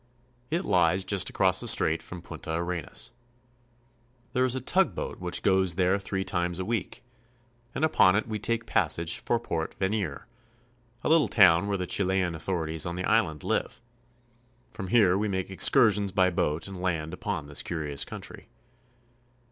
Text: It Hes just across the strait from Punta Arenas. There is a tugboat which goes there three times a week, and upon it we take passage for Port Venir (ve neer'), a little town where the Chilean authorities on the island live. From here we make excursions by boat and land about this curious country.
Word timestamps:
It 0.49 0.65
Hes 0.65 1.03
just 1.03 1.29
across 1.29 1.59
the 1.59 1.67
strait 1.67 2.01
from 2.01 2.23
Punta 2.23 2.53
Arenas. 2.55 3.11
There 4.33 4.43
is 4.43 4.55
a 4.55 4.59
tugboat 4.59 5.19
which 5.19 5.43
goes 5.43 5.75
there 5.75 5.99
three 5.99 6.23
times 6.23 6.57
a 6.57 6.65
week, 6.65 7.03
and 7.75 7.85
upon 7.85 8.15
it 8.15 8.27
we 8.27 8.39
take 8.39 8.65
passage 8.65 9.19
for 9.19 9.39
Port 9.39 9.75
Venir 9.75 9.91
(ve 9.93 9.97
neer'), 9.99 10.27
a 11.03 11.09
little 11.09 11.27
town 11.27 11.67
where 11.67 11.77
the 11.77 11.85
Chilean 11.85 12.33
authorities 12.33 12.87
on 12.87 12.95
the 12.95 13.05
island 13.05 13.43
live. 13.43 13.79
From 14.71 14.87
here 14.87 15.19
we 15.19 15.27
make 15.27 15.51
excursions 15.51 16.11
by 16.11 16.31
boat 16.31 16.67
and 16.67 16.81
land 16.81 17.13
about 17.13 17.45
this 17.45 17.61
curious 17.61 18.03
country. 18.03 18.49